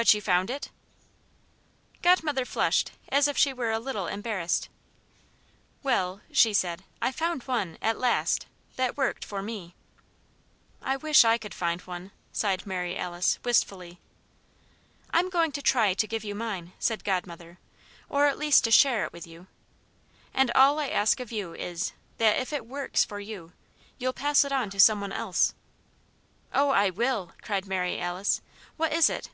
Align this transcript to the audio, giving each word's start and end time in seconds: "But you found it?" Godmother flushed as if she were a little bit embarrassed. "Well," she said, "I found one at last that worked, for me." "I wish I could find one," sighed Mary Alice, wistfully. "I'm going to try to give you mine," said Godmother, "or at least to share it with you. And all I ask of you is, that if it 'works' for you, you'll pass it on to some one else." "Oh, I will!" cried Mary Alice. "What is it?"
"But 0.00 0.14
you 0.14 0.22
found 0.22 0.48
it?" 0.48 0.70
Godmother 2.00 2.46
flushed 2.46 2.92
as 3.10 3.28
if 3.28 3.36
she 3.36 3.52
were 3.52 3.70
a 3.70 3.78
little 3.78 4.06
bit 4.06 4.14
embarrassed. 4.14 4.70
"Well," 5.82 6.22
she 6.32 6.54
said, 6.54 6.84
"I 7.02 7.12
found 7.12 7.42
one 7.42 7.76
at 7.82 7.98
last 7.98 8.46
that 8.76 8.96
worked, 8.96 9.26
for 9.26 9.42
me." 9.42 9.74
"I 10.80 10.96
wish 10.96 11.22
I 11.22 11.36
could 11.36 11.52
find 11.52 11.82
one," 11.82 12.12
sighed 12.32 12.64
Mary 12.66 12.96
Alice, 12.96 13.38
wistfully. 13.44 14.00
"I'm 15.10 15.28
going 15.28 15.52
to 15.52 15.60
try 15.60 15.92
to 15.92 16.06
give 16.08 16.24
you 16.24 16.34
mine," 16.34 16.72
said 16.78 17.04
Godmother, 17.04 17.58
"or 18.08 18.24
at 18.24 18.38
least 18.38 18.64
to 18.64 18.70
share 18.70 19.04
it 19.04 19.12
with 19.12 19.26
you. 19.26 19.48
And 20.32 20.50
all 20.52 20.78
I 20.78 20.88
ask 20.88 21.20
of 21.20 21.30
you 21.30 21.52
is, 21.52 21.92
that 22.16 22.38
if 22.38 22.54
it 22.54 22.64
'works' 22.66 23.04
for 23.04 23.20
you, 23.20 23.52
you'll 23.98 24.14
pass 24.14 24.46
it 24.46 24.50
on 24.52 24.70
to 24.70 24.80
some 24.80 25.02
one 25.02 25.12
else." 25.12 25.52
"Oh, 26.54 26.70
I 26.70 26.88
will!" 26.88 27.32
cried 27.42 27.66
Mary 27.66 28.00
Alice. 28.00 28.40
"What 28.78 28.94
is 28.94 29.10
it?" 29.10 29.28